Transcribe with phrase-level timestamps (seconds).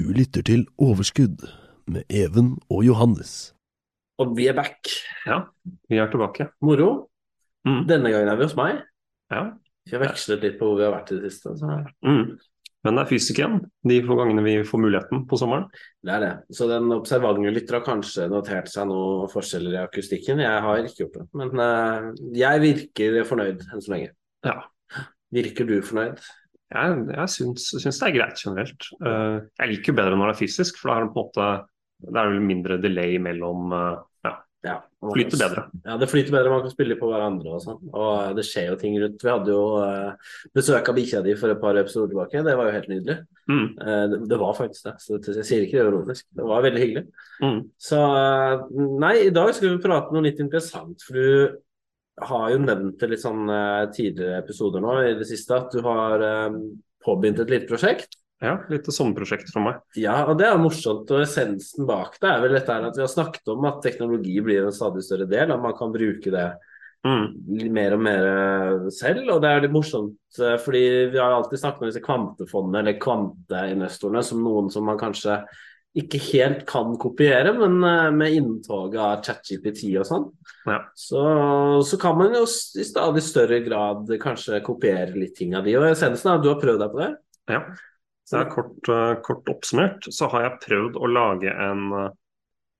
[0.00, 1.42] Du lytter til Overskudd
[1.92, 3.52] med Even og Johannes.
[4.22, 4.88] Og vi er back.
[5.28, 5.42] Ja,
[5.92, 6.46] vi er tilbake.
[6.64, 7.10] Moro.
[7.68, 7.82] Mm.
[7.90, 8.78] Denne gangen er vi hos meg.
[9.28, 9.42] Ja.
[9.84, 11.52] Vi har vekslet litt på hvor vi har vært i det siste.
[11.60, 11.68] Så
[12.00, 12.38] Mm.
[12.80, 15.68] Men det er fysikken de få gangene vi får muligheten på sommeren.
[16.02, 16.32] det er det.
[16.56, 20.40] Så den observante lytter har kanskje notert seg noen forskjeller i akustikken.
[20.40, 21.28] Jeg har ikke gjort det.
[21.34, 24.14] Men eh, jeg virker fornøyd enn så lenge.
[24.48, 24.62] Ja.
[25.30, 26.24] Virker du fornøyd?
[26.70, 28.86] Jeg, jeg syns, syns det er greit generelt.
[29.02, 31.26] Eh, jeg liker jo bedre når det er fysisk, for da er det på en
[31.26, 31.50] måte
[32.00, 34.76] det er vel mindre delay mellom uh, Ja, Ja.
[35.00, 35.64] flyter bedre.
[35.84, 36.52] Ja, det flyter bedre.
[36.52, 37.78] Man kan spille på hverandre og sånn.
[37.96, 39.22] Og det skjer jo ting rundt.
[39.24, 42.42] Vi hadde jo uh, besøk av bikkja di for et par episoder tilbake.
[42.44, 43.16] Det var jo helt nydelig.
[43.48, 43.66] Mm.
[43.80, 44.94] Uh, det, det var faktisk det.
[45.04, 46.26] Så jeg sier ikke det ironisk.
[46.36, 47.04] Det var veldig hyggelig.
[47.44, 47.58] Mm.
[47.88, 48.68] Så uh,
[49.00, 51.04] nei, i dag skal vi prate noe litt interessant.
[51.08, 51.60] For du
[52.20, 55.84] har jo nevnt det litt sånn eh, tidligere episoder nå i det siste at du
[55.86, 56.56] har eh,
[57.04, 58.18] påbegynt et lite prosjekt.
[58.40, 59.82] Ja, litt sommerprosjekt for meg.
[60.00, 61.10] Ja, og det er morsomt.
[61.12, 64.38] Og essensen bak det er vel dette her at vi har snakket om at teknologi
[64.44, 66.50] blir en stadig større del, at man kan bruke det
[67.00, 67.72] Mm.
[67.72, 69.24] mer og mer eh, selv.
[69.32, 70.82] Og det er litt morsomt, fordi
[71.14, 75.38] vi har alltid snakket om disse kvantefondene eller kvanteinvestorene som noen som man kanskje
[75.98, 80.26] ikke helt kan kopiere, men eh, med inntoget av ChatGPT og sånn,
[80.68, 80.78] Ja.
[80.94, 81.22] så,
[81.82, 85.74] så kan man jo i stadig større grad kanskje kopiere litt ting av de.
[85.80, 87.10] Og essensen er at du har prøvd deg på det.
[87.50, 87.62] Ja.
[88.30, 92.10] Så kort, eh, kort oppsummert så har jeg prøvd å lage en, eh,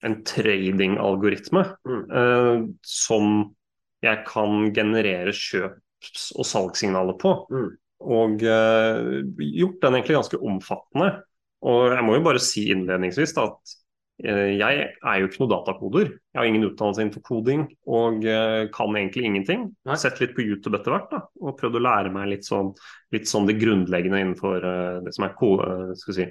[0.07, 2.05] en trading-algoritme Mm.
[2.11, 3.55] eh, som
[4.03, 7.35] jeg kan generere kjøps- og salgssignaler på.
[7.51, 7.71] Mm.
[8.01, 9.25] Og eh,
[9.59, 11.11] gjort den egentlig ganske omfattende.
[11.69, 13.75] Og jeg må jo bare si innledningsvis da, at
[14.25, 16.13] eh, jeg er jo ikke noe datakoder.
[16.33, 19.67] Jeg har ingen utdannelse innenfor koding og eh, kan egentlig ingenting.
[19.85, 22.49] Jeg har Sett litt på YouTube etter hvert da, og prøvd å lære meg litt
[22.49, 22.73] sånn,
[23.15, 26.31] litt sånn det grunnleggende innenfor eh, det som er ko eh, skal si,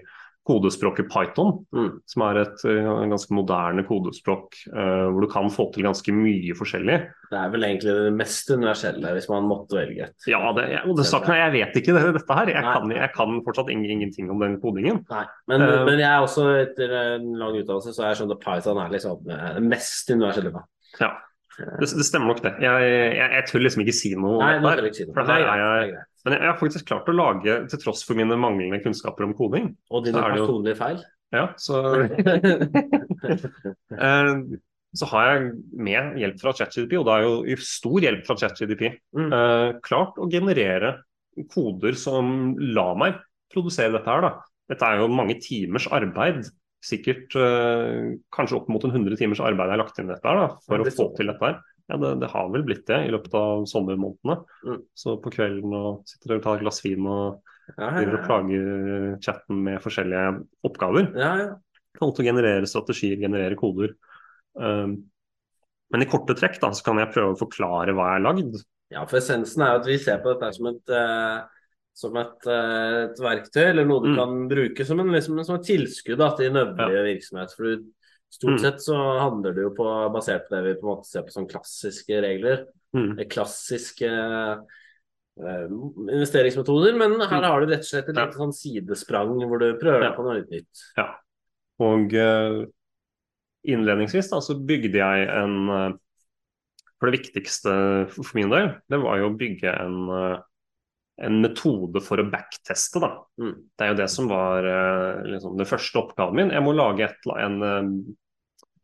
[0.50, 2.00] kodespråket Python, Mm.
[2.09, 6.55] som er et eh, ganske moderne kodespråk uh, hvor du kan få til ganske mye
[6.58, 6.97] forskjellig.
[7.30, 10.27] Det er vel egentlig det mest universelle, hvis man måtte velge et.
[10.32, 12.52] Ja, det, jeg, og det saken er, jeg vet ikke det, dette her.
[12.55, 15.04] Jeg kan, jeg kan fortsatt ingenting om den kodingen.
[15.14, 18.37] Nei, men, uh, men jeg er også etter en lang utdannelse så har jeg skjønt
[18.39, 20.66] at Python er liksom det mest universelle.
[20.99, 21.14] Ja,
[21.59, 22.53] det, det stemmer nok det.
[22.64, 25.15] Jeg, jeg, jeg tør liksom ikke si noe Nei, der, ikke si noe.
[25.17, 25.99] For er her er jeg-.
[26.25, 29.69] Men jeg, har faktisk klart å lage, til tross for mine manglende kunnskaper om koding
[29.89, 30.99] Og dine er jo- personlige feil.
[31.31, 31.80] Ja, så,
[34.05, 34.31] eh,
[34.98, 38.83] så har jeg med hjelp fra ChatGDP, og det er jo stor hjelp fra ChatGDP,
[39.15, 39.31] Mm.
[39.33, 40.95] eh, klart å generere
[41.53, 43.19] koder som lar meg
[43.53, 44.21] produsere dette her.
[44.21, 44.31] da.
[44.69, 46.45] Dette er jo mange timers arbeid.
[46.86, 50.40] Sikkert eh, kanskje opp mot en 100 timers arbeid er lagt inn i dette her
[50.40, 51.60] da, for Ja, å få til dette her.
[51.90, 54.38] Ja, det, det har vel blitt det i løpet av sommermånedene.
[54.64, 54.82] Mm.
[54.98, 57.42] Så på kvelden og sitter og tar et glass vin og
[57.76, 61.34] Ja, ja, ja, plager chatten med forskjellige oppgaver ja.
[61.38, 61.50] ja.
[62.00, 63.94] kan å generere strategier, generere koder.
[64.58, 64.96] Um,
[65.94, 68.60] men i korte trekk da, så kan jeg prøve å forklare hva jeg har lagd.
[68.94, 71.38] ja, for essensen er at vi ser på dette som et eh,
[71.99, 74.20] som et, eh, et verktøy, eller noe du Mm.
[74.20, 77.52] kan bruke som, en, liksom, som et tilskudd da, til din øvrige virksomhet.
[77.58, 77.86] For du,
[78.32, 78.60] stort Mm.
[78.64, 81.32] sett så handler det jo på, basert på det vi på en måte ser på
[81.36, 82.65] som klassiske regler.
[82.95, 83.20] Mm.
[83.20, 84.10] eh, Klassiske
[85.39, 87.43] eh, investeringsmetoder, men her Mm.
[87.48, 88.26] har du rett og slett et Ja.
[88.26, 90.10] lite sånn sidesprang hvor du prøver Ja.
[90.10, 91.16] deg på noe litt nytt.
[91.80, 92.66] Og uh,
[93.66, 95.92] innledningsvis da, så bygde jeg en uh,
[96.99, 100.42] For det viktigste for min del, det var jo å bygge en, uh,
[101.19, 103.02] en metode for å backteste.
[103.03, 103.11] da.
[103.41, 103.53] Mm.
[103.75, 106.53] Det er jo det som var uh, liksom, den første oppgaven min.
[106.55, 107.89] Jeg må lage et, en, uh,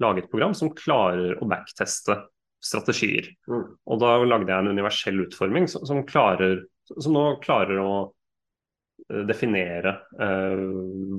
[0.03, 2.19] lage et program som klarer å backteste
[2.65, 3.29] strategier.
[3.47, 3.63] Mm.
[3.85, 9.21] Og da lagde jeg en universell utforming som, som, klarer, som nå klarer å eh,
[9.29, 10.65] definere uh,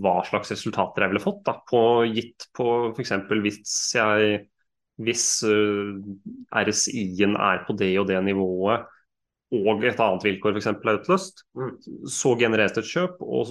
[0.02, 1.44] hva slags resultater jeg ville fått.
[1.46, 3.16] Da, på, gitt på f.eks.
[3.30, 4.44] hvis jeg
[4.96, 5.92] hvis uh,
[6.56, 8.86] RSI-en er på det og det nivået
[9.52, 10.66] og et annet vilkår f.eks.
[10.66, 11.72] er utløst, Mm.
[12.10, 13.16] så genereres det et kjøp.
[13.22, 13.46] og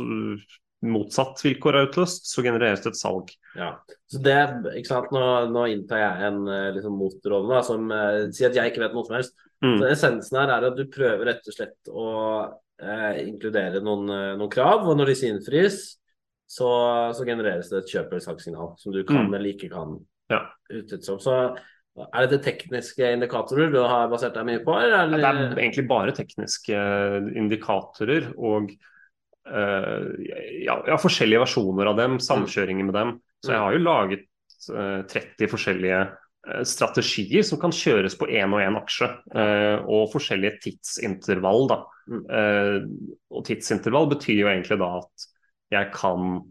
[0.86, 3.32] motsatt vilkår er utløst, så genereres det et salg.
[3.56, 3.72] Ja,
[4.12, 4.36] så det,
[4.78, 8.72] ikke sant, Nå, nå inntar jeg en eh, liksom, motrolle som eh, sier at jeg
[8.74, 9.34] ikke vet noe som helst.
[9.64, 9.78] Mm.
[9.80, 12.08] Så Essensen her er at du prøver rett og slett å
[12.84, 15.80] eh, inkludere noen, eh, noen krav, og når disse innfris,
[16.46, 16.68] så,
[17.18, 19.34] så genereres det et kjøp- eller salgssignal som du kan Mm.
[19.40, 19.96] eller ikke kan
[20.30, 20.44] Ja.
[20.70, 21.18] utnytte som.
[21.18, 21.56] Så
[22.04, 24.76] er dette tekniske indikatorer du har basert deg mye på?
[24.82, 25.14] Eller?
[25.16, 26.82] Det er egentlig bare tekniske
[27.40, 28.74] indikatorer og
[29.48, 33.16] uh, ja, ja, forskjellige versjoner av dem, samkjøringer med dem.
[33.46, 34.26] Så jeg har jo laget
[34.74, 40.12] uh, 30 forskjellige eh, strategier som kan kjøres på én og én aksje, eh, og
[40.12, 41.70] forskjellige tidsintervall.
[41.72, 41.80] Da.
[42.12, 42.26] Mm.
[42.42, 45.30] Eh, og tidsintervall betyr jo egentlig da at
[45.74, 46.42] jeg kan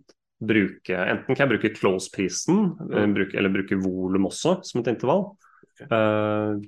[0.43, 3.17] bruke Enten kan jeg bruke close-prisen, eh, Mm.
[3.35, 5.37] eller bruke volum også som et intervall.
[5.81, 5.87] Okay.
[5.91, 6.61] Eh,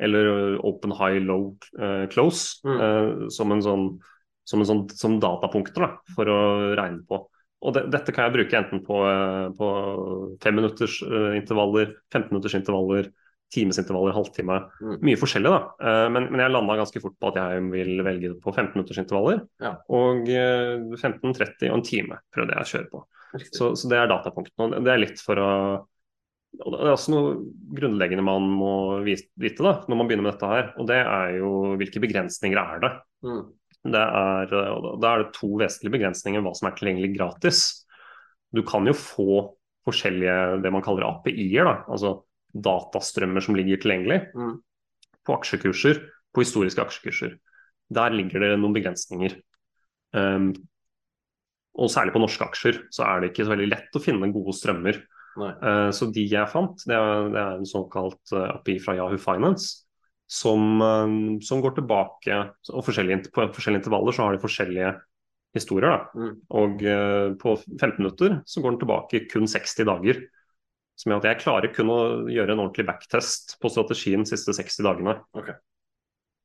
[0.00, 2.80] eller open high low eh, close Mm.
[2.80, 3.98] eh, som en sånn
[4.44, 7.28] som, en sånn, som datapunkter da, for å regne på.
[7.62, 12.30] Og de, dette kan jeg bruke enten på, eh, på fem minutters eh, intervaller, 15
[12.32, 13.12] minutters intervaller,
[13.52, 14.58] timesintervaller, halvtime.
[14.80, 14.98] Mm.
[15.04, 15.60] Mye forskjellig, da.
[15.84, 18.74] Eh, men, men jeg landa ganske fort på at jeg vil velge det på 15
[18.76, 19.42] minutters intervaller.
[19.62, 19.74] Ja.
[19.92, 23.02] Og eh, 15, 30 og en time prøvde jeg å kjøre på.
[23.48, 24.82] Så, så det er datapunktene.
[24.84, 25.50] Det er litt for å
[26.60, 27.28] og Det er også noe
[27.78, 28.72] grunnleggende man må
[29.06, 30.66] vite da, når man begynner med dette her.
[30.76, 32.90] Og det er jo hvilke begrensninger er det.
[33.24, 33.38] Mm.
[33.96, 37.62] Det er, og da er det to vesentlige begrensninger hva som er tilgjengelig gratis.
[38.52, 39.40] Du kan jo få
[39.88, 42.18] forskjellige det man kaller API-er, da, altså
[42.54, 44.60] datastrømmer som ligger tilgjengelig Mm.
[45.24, 46.02] på aksjekurser,
[46.34, 47.38] på historiske aksjekurser.
[47.92, 49.36] Der ligger det noen begrensninger.
[50.12, 50.52] Um,
[51.74, 54.52] og særlig på norske aksjer så er det ikke så veldig lett å finne gode
[54.52, 54.98] strømmer.
[55.40, 59.16] Eh, Så de jeg fant, det er, det er en såkalt uh, API fra Yahoo
[59.16, 59.86] Finance.
[60.28, 62.36] Som, eh, som går tilbake
[62.72, 64.92] og forskjellige, På forskjellige intervaller så har de forskjellige
[65.54, 66.06] historier.
[66.16, 66.36] Mm.
[66.50, 66.78] Og
[67.38, 70.22] på 15 minutter så går den tilbake kun 60 dager.
[71.02, 71.98] Som gjør at jeg klarer kun å
[72.30, 75.16] gjøre en ordentlig backtest på strategien de siste 60 dagene.
[75.34, 75.56] Okay.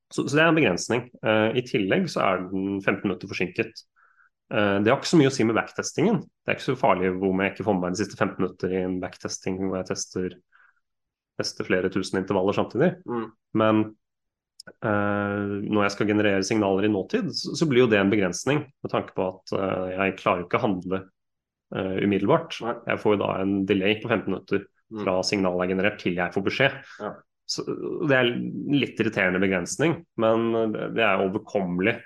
[0.09, 1.05] Så, så det er en begrensning.
[1.21, 3.83] Uh, I tillegg så er den 15 minutter forsinket.
[4.49, 6.23] Uh, det har ikke så mye å si med backtestingen.
[6.25, 8.73] Det er ikke så farlig om jeg ikke får med meg de siste 15 minutter
[8.73, 10.37] i en backtesting hvor jeg tester,
[11.37, 12.93] tester flere tusen intervaller samtidig.
[13.05, 13.31] Mm.
[13.61, 13.87] Men
[14.83, 18.65] Uh, når jeg skal generere signaler i nåtid, så, så blir jo det en begrensning.
[18.83, 20.99] Med tanke på at uh, jeg klarer ikke å handle
[21.75, 22.59] eh, umiddelbart.
[22.63, 22.75] Nei.
[22.87, 25.01] Jeg får da en delay på 15 minutter Mm.
[25.03, 26.75] fra signalet er generert til jeg får beskjed.
[27.03, 27.09] Ja.
[27.47, 27.63] Så
[28.07, 28.29] Det er
[28.71, 31.97] litt irriterende begrensning, men det, er overkommelig.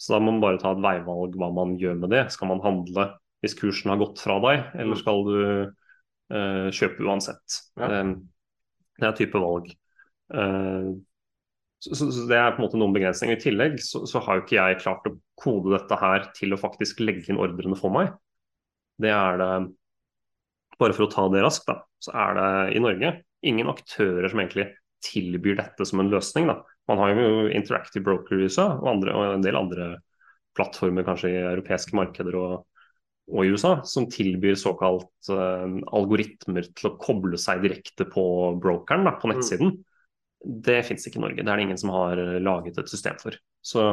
[0.00, 2.32] Så da må man bare ta et veivalg hva man gjør med det.
[2.32, 3.10] Skal man handle
[3.44, 5.00] hvis kursen har gått fra deg, eller Mm.
[5.02, 5.36] skal du
[6.32, 7.60] uh, kjøpe uansett?
[7.76, 7.90] Ja.
[7.92, 8.14] Eh,
[9.00, 9.68] det er type valg.
[10.32, 10.96] Uh,
[11.84, 13.36] så, så, så Det er på en måte noen begrensninger.
[13.36, 16.60] I tillegg så, så har jo ikke jeg klart å kode dette her til å
[16.60, 18.14] faktisk legge inn ordrene for meg.
[19.02, 19.54] Det er det
[20.74, 23.12] Bare for å ta det raskt, da, så er det i Norge
[23.46, 24.72] ingen aktører som egentlig
[25.04, 26.48] tilbyr dette som en løsning.
[26.50, 26.56] Da.
[26.90, 29.88] Man har jo Interactive Broker i USA og, andre, og en del andre
[30.56, 32.56] plattformer kanskje i europeiske markeder og,
[33.30, 38.24] og i USA, som tilbyr såkalt uh, algoritmer til å koble seg direkte på
[38.62, 39.76] brokeren da, på nettsiden.
[40.42, 41.40] Det fins ikke i Norge.
[41.40, 43.38] Det er det ingen som har laget et system for.
[43.64, 43.86] Så,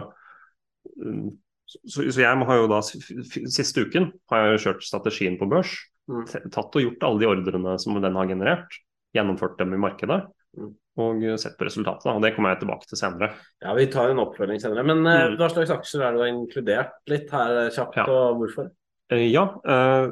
[0.98, 1.30] mm,
[1.72, 5.72] så, så jeg har jo da Siste uken har jeg jo kjørt strategien på børs.
[6.12, 6.26] Mm.
[6.52, 8.80] Tatt og gjort alle de ordrene som den har generert.
[9.16, 10.22] Gjennomført dem i markedet.
[10.58, 10.74] Mm.
[11.00, 12.06] Og sett på resultatet.
[12.12, 13.30] og Det kommer jeg tilbake til senere.
[13.64, 14.84] Ja, vi tar en oppfølging senere.
[14.84, 15.38] Men eh, Mm.
[15.40, 18.06] hva slags aksjer er du har inkludert litt her eh, kjapt, Ja.
[18.12, 18.72] og hvorfor?
[19.12, 20.12] Eh, Ja, eh,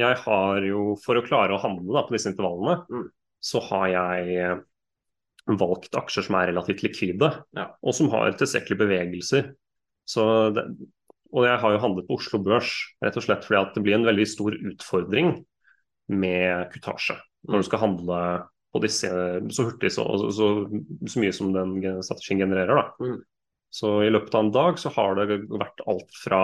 [0.00, 3.10] jeg har jo for å klare å handle da, på disse intervallene, Mm.
[3.42, 4.60] så har jeg eh,
[5.48, 7.68] valgt aksjer som er relativt likvide, Ja.
[7.82, 9.54] og som har tilstrekkelige bevegelser.
[10.10, 10.24] Så
[10.56, 10.64] det,
[11.30, 12.70] og jeg har jo handlet på Oslo Børs
[13.04, 15.36] rett og slett fordi at det blir en veldig stor utfordring
[16.10, 17.14] med kutasje.
[17.48, 18.22] Når du skal handle
[18.74, 19.10] på disse
[19.54, 20.48] så hurtig så, så, så,
[21.10, 21.76] så mye som den
[22.06, 22.80] strategien genererer.
[22.80, 23.06] da.
[23.06, 23.20] Mm.
[23.70, 26.42] Så i løpet av en dag så har det vært alt fra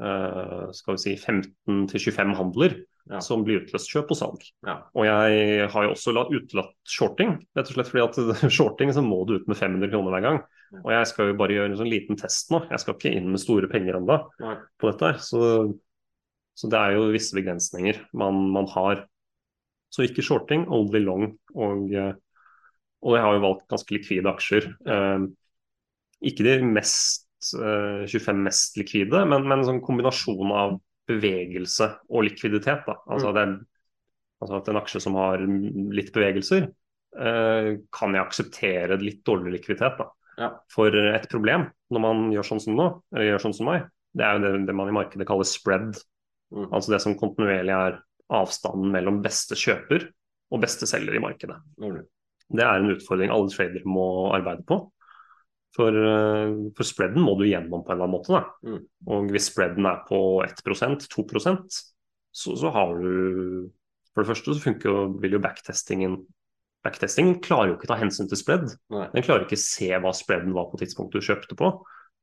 [0.00, 3.18] eh, skal vi si 15 til 25 handler Ja.
[3.20, 4.44] som blir utløst kjøp og salg.
[4.64, 4.78] Ja.
[4.96, 9.02] Og jeg har jo også la- utelatt shorting, rett og slett fordi at shorting så
[9.04, 10.38] må du ut med 500 kroner hver gang.
[10.82, 12.62] Og jeg skal jo bare gjøre en sånn liten test nå.
[12.70, 14.18] Jeg skal ikke inn med store penger ennå
[14.80, 15.10] på dette.
[15.24, 15.40] Så,
[16.58, 19.04] så det er jo visse begrensninger man, man har.
[19.94, 21.28] Så ikke shorting, only long.
[21.54, 22.14] Og, eh,
[23.04, 24.70] og jeg har jo valgt ganske likvide aksjer.
[24.88, 25.28] Eh,
[26.30, 30.78] ikke de mest eh, 25 mest likvide, men, men en sånn kombinasjon av
[31.10, 32.86] bevegelse og likviditet.
[32.88, 32.96] Da.
[33.12, 33.34] Altså, Mm.
[33.36, 33.66] det
[34.44, 35.40] altså at en aksje som har
[35.94, 36.66] litt bevegelser,
[37.16, 39.98] eh, kan jeg akseptere litt dårlig likviditet.
[40.00, 40.08] Da.
[40.40, 40.50] Ja.
[40.72, 44.26] For et problem når man gjør sånn som nå, eller gjør sånn som meg, det
[44.26, 45.94] er jo det, det man i markedet kaller spread.
[46.54, 46.68] Mm.
[46.70, 48.00] Altså det som kontinuerlig er
[48.34, 50.08] avstanden mellom beste kjøper
[50.54, 51.56] og beste selger i markedet.
[51.82, 52.02] Mm.
[52.54, 54.80] Det er en utfordring alle tradere må arbeide på.
[55.74, 58.42] For, eh, for spreaden må du gjennom på en eller annen måte.
[58.62, 58.82] Mm.
[59.10, 61.80] Og hvis spreaden er på 1% 2%
[62.34, 63.70] så, så har du
[64.14, 66.20] For det første så funker jo, vil jo backtestingen
[66.84, 68.70] Backtestingen klarer jo ikke ta hensyn til spread.
[68.92, 69.08] Nei.
[69.14, 71.70] Den klarer ikke se hva spreaden var på tidspunktet du kjøpte på.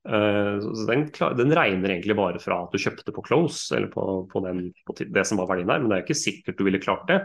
[0.02, 3.90] Uh, så den, klar, den regner egentlig bare fra at du kjøpte på close, eller
[3.94, 6.58] på, på, den, på det som var verdien der, men det er jo ikke sikkert
[6.58, 7.20] du ville klart det.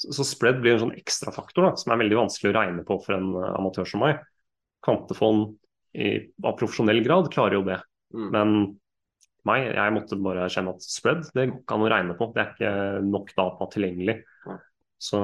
[0.00, 3.00] Så, så spread blir en sånn ekstrafaktor da, som er veldig vanskelig å regne på
[3.04, 4.22] for en uh, amatør som meg.
[4.84, 5.56] Kvantefond
[5.96, 6.14] i,
[6.44, 7.80] av profesjonell grad klarer jo det,
[8.14, 8.28] Mm.
[8.30, 8.52] men
[9.48, 9.66] meg.
[9.74, 12.30] Jeg måtte bare kjenne at spread det går ikke an å regne på.
[12.34, 12.74] Det er ikke
[13.08, 14.16] nok data tilgjengelig.
[15.02, 15.20] Så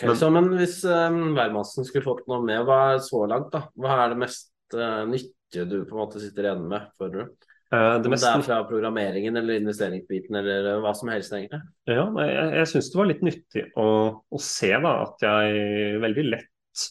[0.00, 3.50] Ok, Men- så, men hvis um, hvermannsen skulle fått noe med, hva er så langt,
[3.52, 3.66] da?
[3.76, 7.46] Hva er det mest uh, nyttige du på en måte sitter igjen med, føler du?
[7.70, 11.60] eh, det mest det er fra programmeringen eller investeringsbiten eller eh, hva som helst, egentlig.
[11.90, 13.86] Ja, jeg, jeg syns det var litt nyttig å,
[14.24, 16.86] å se da, at jeg veldig lett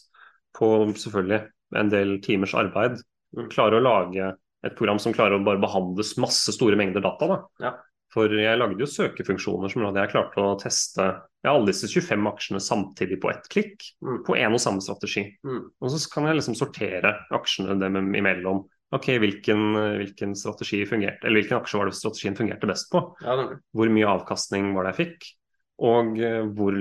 [0.56, 1.42] på selvfølgelig
[1.82, 3.00] en del timers arbeid
[3.30, 3.44] Mm.
[3.46, 4.24] klarer å lage
[4.66, 7.28] et program som klarer å bare behandles masse store mengder data.
[7.30, 7.36] da.
[7.62, 7.70] Ja.
[8.10, 11.86] For jeg lagde jo søkefunksjoner som gjorde at jeg klarte å teste ja, alle disse
[11.86, 14.24] 25 aksjene samtidig på ett klikk, Mm.
[14.26, 15.28] på én og samme strategi.
[15.46, 15.70] Mm.
[15.80, 18.64] Og så kan jeg liksom sortere aksjene dem imellom.
[18.92, 19.60] Ok, hvilken,
[20.00, 23.04] hvilken strategi fungerte, eller hvilken aksje var det strategien fungerte best på?
[23.22, 23.36] Ja,
[23.72, 25.28] hvor mye avkastning var det jeg fikk,
[25.78, 26.74] og, eh, hvor,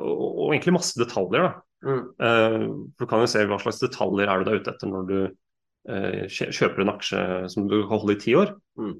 [0.00, 1.44] og, og egentlig masse detaljer.
[1.44, 1.52] da.
[1.84, 2.00] Mm.
[2.16, 2.64] Uh,
[2.98, 6.24] Du kan jo se hva slags detaljer er du da ute etter når du uh,
[6.28, 7.20] kjøper en aksje
[7.52, 8.56] som du kan holde i ti år.
[8.80, 8.96] Mm.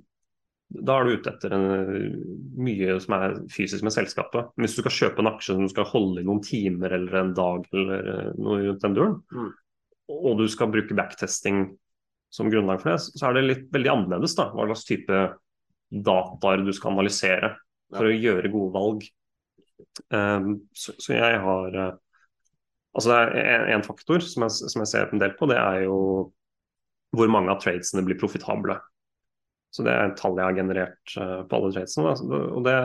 [0.71, 1.65] Da er du ute etter en,
[2.63, 4.53] mye som er fysisk med selskapet.
[4.55, 7.17] Men hvis du skal kjøpe en aksje som du skal holde i noen timer eller
[7.19, 9.49] en dag eller eh, noe rundt den duren, Mm.
[10.15, 11.65] og du skal bruke backtesting
[12.31, 15.23] som grunnlag for det, så er det litt veldig annerledes da, hva slags type
[15.91, 17.57] dataer du skal analysere
[17.91, 19.09] for å gjøre gode valg.
[20.15, 21.91] Um, så, så jeg har uh,
[22.91, 25.99] Altså en, en faktor som jeg, som jeg ser en del på, det er jo
[27.15, 28.75] hvor mange av tradesene blir profitable.
[29.71, 32.15] Så det er et tall jeg har generert eh, på alle tradesene.
[32.15, 32.41] Da.
[32.67, 32.77] Det,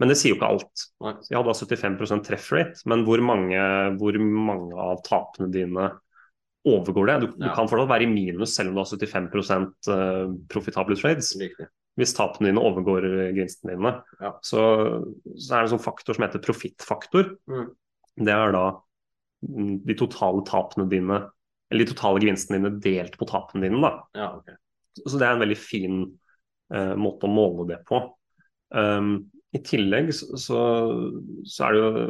[0.00, 0.84] men det sier jo ikke alt.
[1.00, 3.64] Så jeg hadde da 75 treff rate, men hvor mange,
[4.00, 5.90] hvor mange av tapene dine
[6.68, 7.18] overgår det?
[7.24, 11.34] Du, du kan fortsatt være i minus selv om du har 75 eh, profitable trades.
[11.40, 11.68] Riktig.
[11.98, 13.04] Hvis tapene dine overgår
[13.34, 13.96] gevinstene dine.
[14.22, 14.30] Ja.
[14.46, 14.62] Så,
[15.34, 17.34] så er det en sånn faktor som heter profittfaktor.
[17.50, 17.66] Mm.
[18.20, 18.64] Det er da
[19.40, 21.22] de totale tapene dine,
[21.70, 23.80] eller de totale gevinstene dine delt på tapene dine.
[23.84, 23.92] da.
[24.16, 24.52] Ja, ok.
[25.06, 26.00] Så det er en veldig fin
[26.74, 28.02] eh, måte å måle det på.
[28.74, 30.60] Um, I tillegg så, så,
[31.48, 32.04] så er det jo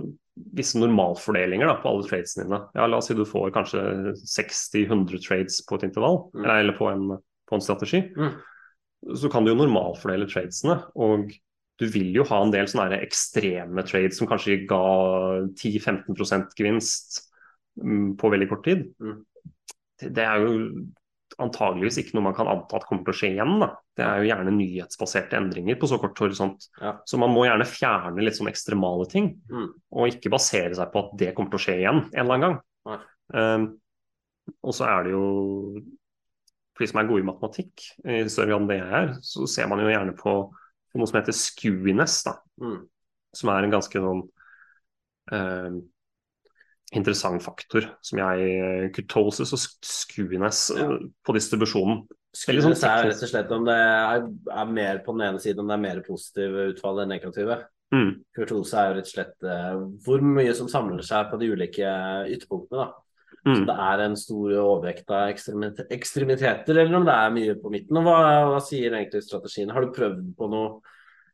[0.57, 2.61] visse normalfordelinger da, på alle tradesene dine.
[2.77, 3.83] Ja, la oss si du får kanskje
[4.21, 6.45] 60-100 trades på et intervall, Mm.
[6.47, 7.19] eller, på, en,
[7.49, 8.03] på en strategi.
[8.17, 8.35] Mm.
[9.17, 10.83] Så kan du jo normalfordele tradesene.
[10.95, 11.33] og
[11.81, 14.81] du vil jo ha en del sånne ekstreme trades som kanskje ga
[15.57, 17.23] 10-15 gevinst
[17.81, 18.83] mm, på veldig kort tid.
[19.01, 19.23] Mm.
[20.01, 20.51] Det, det er jo
[21.41, 23.55] antageligvis ikke noe man kan anta at kommer til å skje igjen.
[23.63, 23.69] Da.
[23.97, 26.67] Det er jo gjerne nyhetsbaserte endringer på så kort horisont.
[26.81, 26.95] Ja.
[27.09, 29.69] Så man må gjerne fjerne litt sånn ekstremale ting, Mm.
[29.93, 32.47] og ikke basere seg på at det kommer til å skje igjen en eller annen
[32.49, 33.01] gang.
[33.33, 33.67] Um,
[34.65, 35.83] og så er det jo
[36.75, 39.47] For de som er gode i matematikk, i større grad enn det jeg er, så
[39.47, 40.33] ser man jo gjerne på,
[40.91, 42.87] på noe som heter skewiness, da, Mm.
[43.37, 44.23] som er en ganske sånn
[45.31, 45.81] eh,
[46.93, 50.89] interessant faktor som jeg Kurtosis og Skuines Ja.
[50.91, 52.07] eh, på distribusjonen.
[52.35, 55.61] Skuines sånn er rett og slett om det er, er mer på den ene siden
[55.65, 57.61] om det er mer positive utfall enn negative.
[57.93, 58.11] Mm.
[58.37, 61.95] Kurtose er jo rett og slett uh, hvor mye som samler seg på de ulike
[62.31, 62.87] ytterpunktene.
[62.87, 62.93] da.
[63.41, 63.67] Så Mm.
[63.67, 65.31] det er en stor overvekt av
[65.91, 67.97] ekstremiteter, eller om det er mye på midten.
[67.97, 68.17] Og hva,
[68.53, 69.71] hva sier egentlig strategien?
[69.73, 70.81] Har du prøvd på noe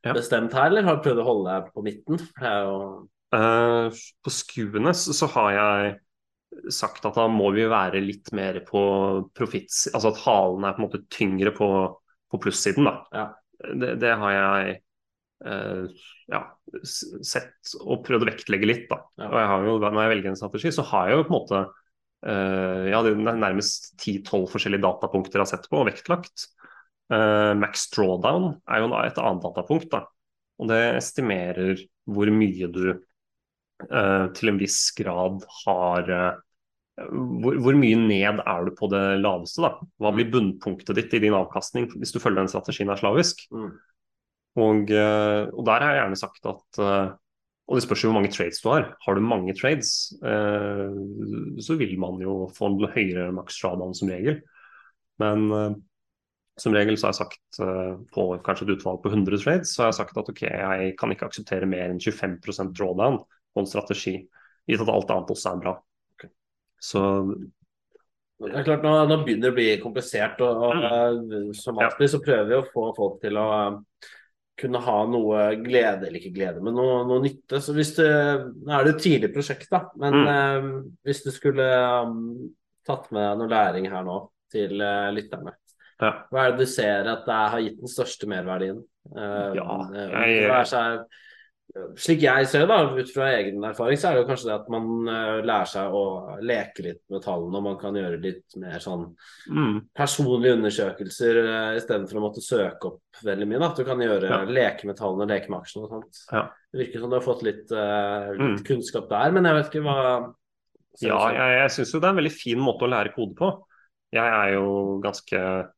[0.05, 0.13] Ja.
[0.15, 2.17] bestemt her, eller har du prøvd å holde deg på midten?
[2.17, 5.95] Det er jo Eh, på skuene så har jeg
[6.73, 8.83] sagt at da må vi være litt mer på
[9.37, 9.73] profitt...
[9.93, 11.69] Altså at halen er på en måte tyngre på,
[12.31, 12.97] på plussiden, da.
[13.15, 13.27] Ja.
[13.57, 14.77] Det, det har jeg
[15.49, 16.43] eh, ja,
[16.85, 19.01] sett og prøvd å vektlegge litt, da.
[19.19, 19.31] Ja.
[19.31, 21.39] Og jeg har jo, når jeg velger en strategi, så har jeg jo på en
[21.39, 26.49] måte eh, ja, det er nærmest 10-12 forskjellige datapunkter jeg har sett på og vektlagt.
[27.13, 30.07] Eh, max drawdown er jo et annet datapunkt, da.
[30.57, 32.83] Og det estimerer hvor mye du
[33.77, 36.39] til en viss grad har eh,
[36.97, 39.61] hvor, hvor mye ned er du på det laveste?
[39.65, 39.75] da?
[40.01, 43.45] Hva blir bunnpunktet ditt i din avkastning hvis du følger den strategien er slavisk?
[43.53, 43.71] Mm.
[44.57, 47.15] Og, eh, og der har jeg gjerne sagt at eh,
[47.67, 48.93] Og det spørs jo hvor mange trades du har.
[49.03, 50.95] Har du mange trades, eh,
[51.67, 54.39] så vil man jo få en høyere maks som regel.
[55.19, 55.75] Men eh,
[56.63, 59.83] som regel så har jeg sagt eh, på kanskje et utvalg på 100 trades, så
[59.83, 63.19] har jeg sagt at ok, jeg kan ikke akseptere mer enn 25% drawdown
[63.57, 64.19] på en strategi,
[64.69, 65.77] gitt at alt annet også er bra.
[66.83, 67.01] Så
[68.37, 71.55] Det er klart, nå, nå begynner det å bli komplisert, og, og mm.
[71.57, 73.79] som alltid så prøver vi å få folk til å eh,
[74.61, 77.61] kunne ha noe glede, eller ikke glede, men noe, noe nytte.
[77.65, 80.29] Så hvis du, Nå er det et tidlig prosjekt, da, men Mm.
[80.35, 80.69] eh,
[81.09, 81.65] hvis du skulle
[82.05, 82.51] um,
[82.87, 84.19] tatt med noe læring her nå
[84.53, 85.57] til uh, lytterne,
[86.01, 86.13] ja.
[86.31, 88.85] hva er det du ser at det har gitt den største merverdien?
[89.17, 91.07] Uh, Ja, jeg, jeg-
[91.97, 94.55] slik jeg ser det, da, ut fra egen erfaring, så er det jo kanskje det
[94.55, 96.03] at man uh, lærer seg å
[96.41, 99.07] leke litt med tallene, og man kan gjøre litt mer sånn
[99.51, 99.81] Mm.
[99.95, 103.59] personlige undersøkelser uh, istedenfor å måtte søke opp veldig mye.
[103.61, 103.69] Da.
[103.71, 104.41] At du kan gjøre, Ja.
[104.45, 106.23] leke med tallene, leke med aksjene og sånt.
[106.33, 106.49] Ja.
[106.73, 108.65] Det virker som du har fått litt, uh, litt Mm.
[108.65, 110.35] kunnskap der, men jeg vet ikke hva
[111.03, 113.51] Ja, jeg, jeg syns jo det er en veldig fin måte å lære kode på.
[114.17, 115.69] Jeg er jo ganske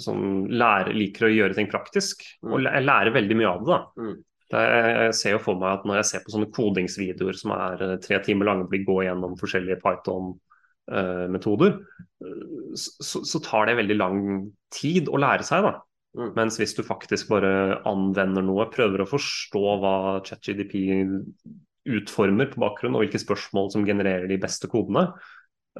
[0.00, 2.72] som lærer, liker å gjøre ting praktisk, og Mm.
[2.72, 3.66] jeg lærer veldig mye av det.
[3.66, 3.80] da.
[4.00, 4.24] Mm.
[4.52, 7.96] Jeg ser jo for meg at når jeg ser på sånne kodingsvideoer som er eh,
[8.04, 11.78] tre timer lange, blir gå gjennom forskjellige Python-metoder,
[12.76, 14.18] så, så tar det veldig lang
[14.74, 15.64] tid å lære seg.
[15.66, 15.74] da.
[16.14, 16.32] Mm.
[16.36, 19.94] Mens hvis du faktisk bare anvender noe, prøver å forstå hva
[20.26, 20.76] ChatGDP
[21.84, 25.08] utformer på bakgrunn, og hvilke spørsmål som genererer de beste kodene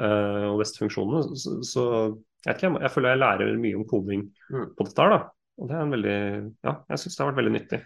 [0.01, 1.85] eh, og beste funksjonene, så, så
[2.45, 4.67] jeg, ikke, jeg føler jeg lærer mye om koding Mm.
[4.77, 5.15] på dette her.
[5.15, 5.21] da.
[5.63, 6.17] Og det er en veldig,
[6.67, 7.79] ja, jeg syns det har vært veldig nyttig.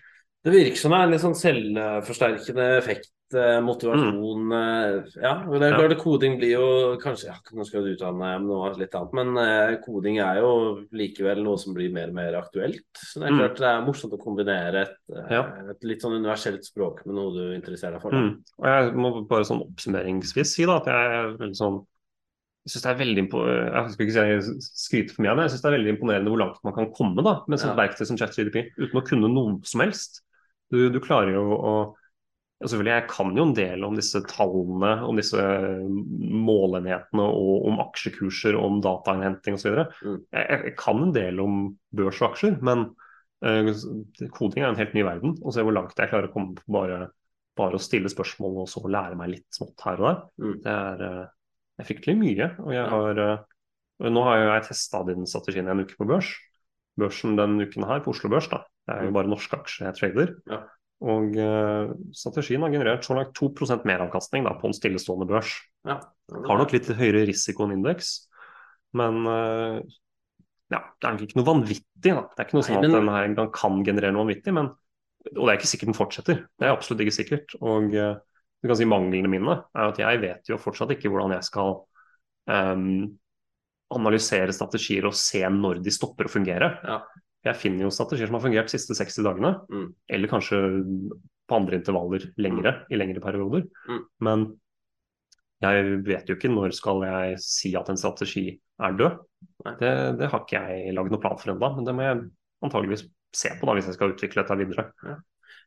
[0.45, 5.09] Det virker som det er en litt sånn selvforsterkende effekt, eh, motivasjon mm.
[5.18, 5.78] Ja, det er Ja.
[5.80, 6.68] klart koding blir jo
[7.02, 10.52] kanskje ja, Nå skal du utdanne noe litt annet, men eh, koding er jo
[10.95, 12.87] likevel noe som blir mer og mer aktuelt.
[12.95, 13.38] Så det er Mm.
[13.42, 14.97] klart det er morsomt å kombinere et,
[15.28, 15.42] Ja.
[15.71, 18.11] et litt sånn universelt språk med noe du interesserer deg for.
[18.12, 18.40] Mm.
[18.61, 21.85] Og jeg må bare sånn oppsummeringsvis si da, at jeg er veldig sånn
[22.68, 25.62] jeg synes det er veldig jeg skal ikke si jeg for mye, men jeg synes
[25.62, 27.75] det er veldig imponerende hvor langt man kan komme da, med et Ja.
[27.75, 30.21] verktøy som ChatGDP, uten å kunne noe som helst.
[30.73, 31.73] Du, du klarer jo å
[32.65, 35.43] selvfølgelig, Jeg kan jo en del om disse tallene, om disse
[36.49, 39.85] målenhetene og om aksjekurser, om datainnhenting osv.
[40.03, 40.17] Mm.
[40.35, 41.61] Jeg, jeg jeg kan en del om
[41.95, 42.89] børs og aksjer, men
[43.47, 43.71] uh,
[44.35, 45.37] koding er en helt ny verden.
[45.43, 47.05] Og se hvor langt jeg klarer å komme på bare,
[47.59, 50.19] bare å stille spørsmål og så lære meg litt smått her og der.
[50.43, 50.59] Mm.
[50.65, 52.51] Det er, uh, er fryktelig mye.
[52.65, 53.25] Og jeg har,
[53.99, 56.29] Uh, nå har jeg testa den strategien en uke på børs.
[56.99, 58.61] Børsen den uken her på Oslo Børs, da.
[58.88, 60.35] Det er jo bare norske aksjer jeg trader.
[60.49, 60.62] Ja.
[61.09, 63.52] Og uh, strategien har generert så langt 2
[63.87, 65.52] meravkastning da, på en stillestående børs.
[65.87, 66.00] Ja.
[66.49, 68.14] Har nok litt høyere risiko enn indeks,
[68.99, 69.78] men uh,
[70.73, 71.85] ja, det er nok ikke noe vanvittig.
[72.16, 72.25] Da.
[72.33, 74.73] Det er ikke noe sånn at men- den her en kan generere noe vanvittig, men
[75.28, 76.42] og det er ikke sikkert den fortsetter.
[76.57, 77.54] Det er absolutt ikke sikkert.
[77.61, 78.16] Og uh,
[78.62, 81.74] du kan si manglene mine er at jeg vet jo fortsatt ikke hvordan jeg skal
[82.48, 83.05] um,
[83.94, 86.70] analysere strategier og se når de stopper å fungere.
[86.83, 87.01] Ja.
[87.49, 89.89] Jeg finner jo strategier som har fungert de siste 60 dagene, Mm.
[90.17, 90.61] eller kanskje
[91.49, 93.65] på andre intervaller lengre, i lengre perioder.
[93.89, 94.03] Mm.
[94.21, 94.43] Men
[95.65, 99.17] jeg vet jo ikke når skal jeg si at en strategi er død.
[99.81, 102.21] Det, det har ikke jeg lagd noen plan for ennå, men det må jeg
[102.63, 104.85] antageligvis se på da hvis jeg skal utvikle dette videre.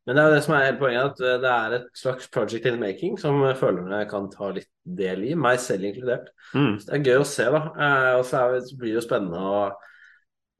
[0.06, 2.30] Men det er jo det som er hele poenget, at eh, det er et slags
[2.34, 6.32] project in making som følerne kan ta litt del i, meg selv inkludert.
[6.58, 6.80] Mm.
[6.82, 7.62] Så det er gøy å se, da.
[7.76, 8.46] Eh, og så
[8.80, 9.60] blir det jo spennende å,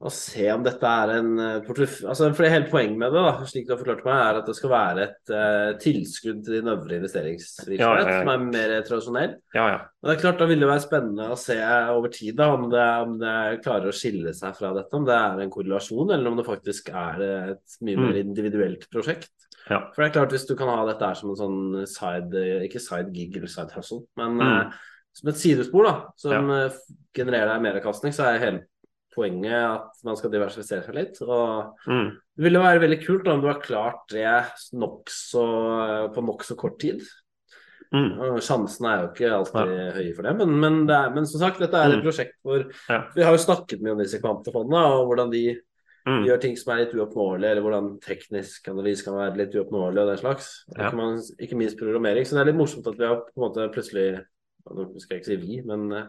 [0.02, 1.68] å se om dette er en eh.
[1.70, 4.54] Altså, for Hele poenget med det, da, slik du har forklart meg, er at det
[4.58, 9.36] skal være et uh, tilskudd til din øvrige investeringsvirksomhet, Ja, ja, som er mer tradisjonell.
[9.54, 9.76] Ja, ja.
[10.02, 11.56] Og det er klart, Da vil det være spennende å se
[11.94, 14.90] over tid da, om det, om det klarer å skille seg fra dette.
[14.98, 17.22] Om det er en korrelasjon, eller om det faktisk er
[17.54, 18.06] et mye Mm.
[18.08, 19.30] mer individuelt prosjekt.
[19.70, 19.84] Ja.
[19.94, 22.80] For det er klart, Hvis du kan ha dette her som en sånn side, ikke
[22.82, 24.66] side gig eller side hustle, men Mm.
[24.66, 24.72] uh,
[25.14, 26.48] som et sidespor da, som
[27.14, 28.62] genererer deg meravkastning, så er hele
[29.14, 31.18] poenget at man skal diversifisere seg litt.
[31.22, 32.10] og Mm.
[32.36, 34.24] Det ville være veldig kult da, om du har klart det
[34.72, 37.02] nokså på nokså kort tid.
[37.92, 38.38] Mm.
[38.40, 41.58] Sjansene er jo ikke alltid høye for det, men, men, det er, men som sagt,
[41.60, 42.06] dette er et Mm.
[42.06, 43.02] prosjekt hvor Ja.
[43.14, 45.60] Vi har jo snakket mye om disse kvantefondene og hvordan de
[46.04, 46.24] Mm.
[46.26, 50.08] gjør ting som er litt uoppnåelige, eller hvordan teknisk analyse kan være litt uoppnåelig og
[50.08, 50.64] den slags.
[50.76, 50.88] Ja.
[50.88, 52.24] Ikke, man, ikke minst programmering.
[52.26, 54.24] Så det er litt morsomt at vi har på en måte plutselig
[54.62, 56.04] Nå skal jeg ikke si vi, men eh,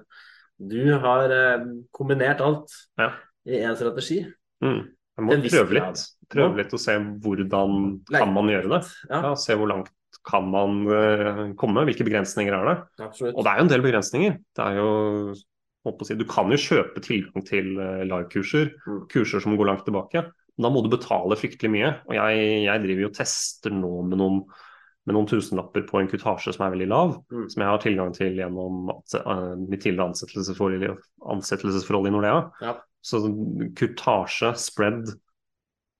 [0.70, 3.12] du har eh, kombinert alt Ja.
[3.46, 4.22] i én strategi.
[4.64, 4.84] Mm.
[5.18, 6.04] Jeg må prøve litt.
[6.34, 7.76] Prøve litt og se hvordan
[8.10, 8.84] kan man gjøre det.
[9.12, 9.92] Ja, Ja, se hvor langt
[10.26, 12.78] kan man eh, komme, hvilke begrensninger er det.
[13.04, 13.36] absolutt.
[13.36, 14.38] Og det er jo en del begrensninger.
[14.56, 15.34] Det er jo,
[16.08, 19.02] si, du kan jo kjøpe tilgang til eh, live-kurser, Mm.
[19.12, 20.24] kurser som går langt tilbake.
[20.58, 21.92] Men da må du betale fryktelig mye.
[22.08, 24.44] Og jeg, jeg driver jo og tester nå med noen,
[25.06, 27.50] med noen tusenlapper på en kutasje som er veldig lav, Mm.
[27.52, 30.98] som jeg har tilgang til gjennom eh, mitt tidligere ansettelsesforhold,
[31.36, 32.40] ansettelsesforhold i Nordea.
[32.62, 32.78] Ja.
[33.04, 33.20] Så
[33.76, 35.06] kutasje, spread,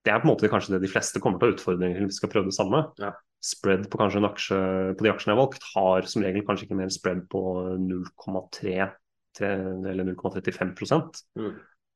[0.04, 2.16] det er på en måte kanskje det de fleste kommer til å utfordre når vi
[2.16, 2.80] skal prøve det samme.
[2.98, 3.12] Ja.
[3.44, 4.58] Spread på kanskje en aksje,
[4.96, 7.42] på de aksjene jeg har valgt, har som regel kanskje ikke mer spread på
[7.76, 8.90] 0,3
[9.44, 11.54] eller 0,35 Mm.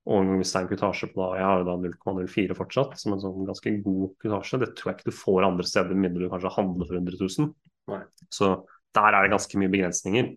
[0.08, 3.14] Og hvis det er en kutasje på da, jeg har jo da 0,04 fortsatt, som
[3.14, 4.60] en sånn ganske god kutasje.
[4.62, 7.18] Det tror jeg ikke du får andre steder, med mindre du kanskje handler for 100
[7.20, 7.50] 000.
[7.92, 8.00] Nei.
[8.32, 8.52] Så
[8.96, 10.32] der er det ganske mye begrensninger.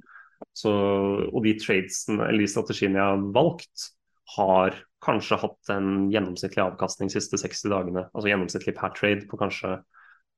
[0.58, 0.71] Så,
[1.30, 3.88] og de tradesene, eller de strategiene jeg har valgt,
[4.36, 8.06] har kanskje hatt en gjennomsnittlig avkastning de siste 60 dagene.
[8.12, 9.78] Altså gjennomsnittlig per trade på kanskje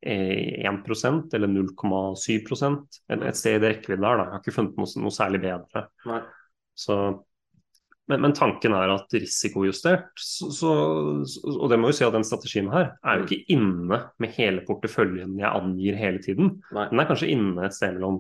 [0.04, 2.66] 1% eller 0,7
[3.10, 4.18] eller et sted i rekkevidde der.
[4.20, 4.26] Da.
[4.26, 5.86] Jeg har ikke funnet noe, noe særlig bedre.
[6.10, 6.20] Nei.
[6.76, 6.98] Så,
[8.12, 10.72] men, men, tanken er at risikojustert, så, så,
[11.54, 14.66] og det må jo si at den strategien her er jo ikke inne med hele
[14.68, 16.58] porteføljen jeg angir hele tiden.
[16.76, 16.90] Nei.
[16.92, 18.20] Den er kanskje inne et sted mellom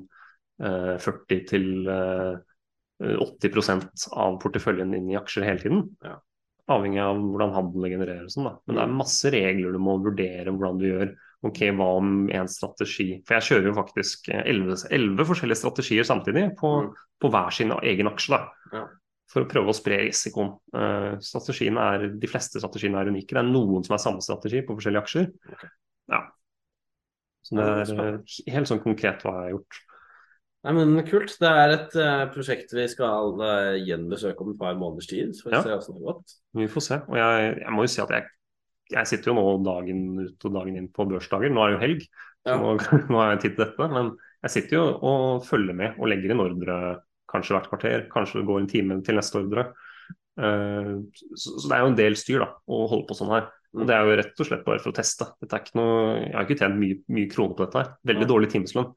[0.64, 2.40] uh, 40 til uh,
[3.04, 5.84] 80% av porteføljen inn i aksjer hele tiden.
[6.06, 6.16] Ja.
[6.72, 8.38] Avhengig av hvordan handelen genereres.
[8.38, 8.56] Sånn, da.
[8.64, 11.16] Men det er masse regler du må vurdere hvordan du gjør.
[11.44, 16.70] Ok, Hva om en strategi For jeg kjører jo faktisk elleve forskjellige strategier samtidig på,
[16.86, 16.94] Mm.
[17.20, 18.38] på hver sin egen aksje.
[18.38, 18.46] da.
[18.72, 18.86] Ja.
[19.34, 20.52] For å prøve å spre risikoen.
[21.26, 23.34] Strategiene er, De fleste strategiene er unike.
[23.34, 25.32] Det er noen som er samme strategi på forskjellige aksjer.
[25.56, 25.72] Okay.
[26.14, 26.20] Ja.
[27.44, 29.80] Så det er eh, helt sånn konkret hva jeg har gjort.
[30.64, 31.34] Nei, men Kult.
[31.42, 35.34] Det er et uh, prosjekt vi skal uh, gjenbesøke om et par måneders tid.
[35.36, 35.64] Så vi Ja.
[35.64, 36.38] se det gått.
[36.56, 37.00] Vi får se.
[37.10, 38.30] Og jeg, jeg må jo si at jeg,
[38.94, 41.52] jeg sitter jo nå dagen ut og dagen inn på børsdager.
[41.52, 42.06] Nå er det jo helg,
[42.48, 42.56] Ja.
[42.60, 42.78] nå,
[43.12, 43.90] nå har jeg tid til dette.
[43.92, 44.14] Men
[44.46, 46.78] jeg sitter jo og følger med og legger inn ordre
[47.34, 48.06] kanskje hvert kvarter.
[48.14, 49.68] Kanskje det går en time til neste ordre.
[50.40, 50.94] Eh,
[51.36, 53.50] så, det er jo en del styr da, å holde på sånn her.
[53.74, 55.32] Og det er jo rett og slett bare for å teste.
[55.42, 57.96] Dette er ikke noe, jeg har ikke tjent mye, mye kroner på dette her.
[58.14, 58.92] Veldig dårlig timeslønn.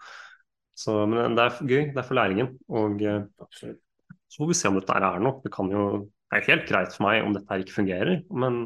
[0.76, 1.84] Så, men det er gøy.
[1.94, 2.52] Det er for læringen.
[2.68, 3.80] Og eh, Absolutt.
[4.28, 5.40] så får vi se om dette er noe.
[5.44, 5.86] Det kan jo
[6.26, 8.64] det er helt greit for meg om dette her ikke fungerer, men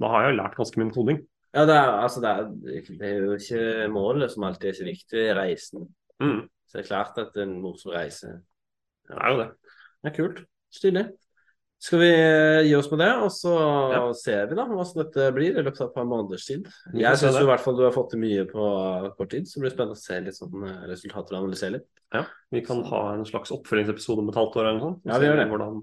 [0.00, 1.18] da har jeg jo lært ganske mye med koding.
[1.54, 4.86] Ja, det er, altså, det, er, det er jo ikke målet som alltid er så
[4.88, 5.84] viktig, reisen.
[6.22, 8.32] Mm, Så det er klart at det en morsom reise.
[9.08, 9.50] Det er jo det.
[10.04, 10.42] Ja, kult.
[10.74, 11.04] Stilig.
[11.84, 13.52] Skal vi eh, gi oss med det, og så
[13.92, 14.02] Ja.
[14.16, 16.68] ser vi da hvordan dette blir i løpet av et par måneders tid.
[16.96, 18.68] Jeg syns i hvert fall du har fått til mye på
[19.18, 21.88] kort tid, så det blir spennende å se litt sånn eh, resultater og analysere litt.
[22.54, 25.02] Vi kan ha en slags oppfølgingsepisode om et halvt år eller noe sånt.
[25.04, 25.48] Ja, vi gjør det.
[25.50, 25.80] Hvordan,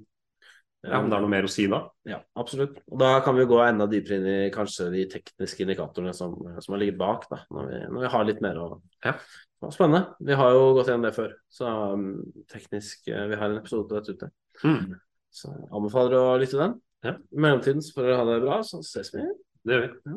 [0.84, 1.80] ja, om det er noe mer å si da.
[2.10, 2.80] Ja, absolutt.
[2.90, 6.74] Og da kan vi gå enda dypere inn i kanskje de tekniske indikatorene som, som
[6.74, 8.68] har ligget bak, da, når vi, når vi har litt mer å
[9.06, 9.16] Ja.
[9.62, 10.16] Ja, Spennende.
[10.26, 12.06] Vi har jo gått gjennom det før, så um,
[12.50, 14.30] teknisk eh, Vi har en episode på dette ute.
[14.66, 14.96] Mm,
[15.30, 16.74] Så jeg anbefaler å lytte til den.
[17.06, 17.14] Ja.
[17.30, 19.22] I mellomtiden så får dere ha det bra, så ses vi.
[19.70, 20.16] det gjør vi.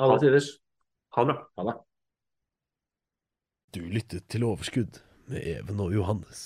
[0.00, 0.48] Alle Ha- tiders.
[1.12, 1.44] Ha det bra.
[1.60, 1.76] Ha det.
[3.76, 6.40] Du lyttet til Overskudd med Even og Johannes.